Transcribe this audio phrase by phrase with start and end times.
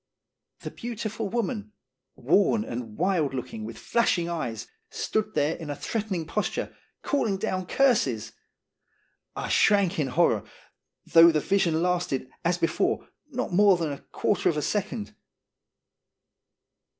[0.61, 1.73] The beautiful woman,
[2.15, 7.67] worn and wild looking, with flashing eyes, stood there in a threatening posture, calling down
[7.67, 8.31] curses!
[9.35, 10.43] I shrank in horror,
[11.05, 15.13] though the vision lasted, as before, not more than a quarter of a second.